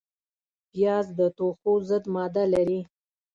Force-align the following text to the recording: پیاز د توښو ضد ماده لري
پیاز 0.71 1.07
د 1.19 1.21
توښو 1.37 1.73
ضد 1.87 2.03
ماده 2.15 2.43
لري 2.53 2.79